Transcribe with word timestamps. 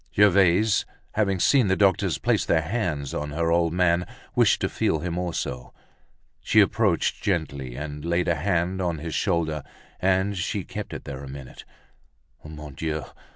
Gervaise 0.15 0.83
having 1.11 1.39
seen 1.39 1.67
the 1.67 1.75
doctors 1.75 2.17
place 2.17 2.43
their 2.43 2.63
hands 2.63 3.13
on 3.13 3.29
her 3.29 3.51
old 3.51 3.71
man, 3.71 4.07
wished 4.33 4.59
to 4.61 4.67
feel 4.67 4.97
him 4.97 5.15
also. 5.15 5.75
She 6.39 6.59
approached 6.59 7.21
gently 7.21 7.75
and 7.75 8.03
laid 8.03 8.27
a 8.27 8.33
hand 8.33 8.81
on 8.81 8.97
his 8.97 9.13
shoulder, 9.13 9.61
and 9.99 10.35
she 10.35 10.63
kept 10.63 10.93
it 10.95 11.03
there 11.03 11.23
a 11.23 11.29
minute. 11.29 11.65
_Mon 12.43 12.75
Dieu! 12.75 13.05